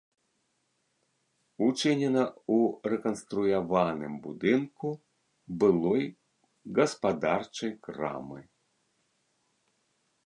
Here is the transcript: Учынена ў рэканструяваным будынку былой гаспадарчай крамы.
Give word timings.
Учынена 1.65 2.23
ў 2.57 2.93
рэканструяваным 2.93 4.13
будынку 4.25 4.89
былой 5.65 6.03
гаспадарчай 6.81 7.71
крамы. 7.87 8.41